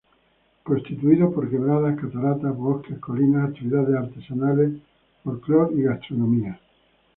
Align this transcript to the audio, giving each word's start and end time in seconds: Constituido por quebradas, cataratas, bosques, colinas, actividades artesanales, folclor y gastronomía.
Constituido 0.63 1.31
por 1.31 1.47
quebradas, 1.47 1.95
cataratas, 1.95 2.57
bosques, 2.57 2.97
colinas, 2.97 3.49
actividades 3.51 3.95
artesanales, 3.97 4.81
folclor 5.23 5.71
y 5.77 5.83
gastronomía. 5.83 6.59